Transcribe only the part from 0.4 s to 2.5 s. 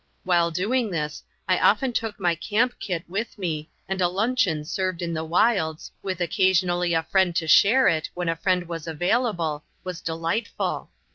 doing this, I often took my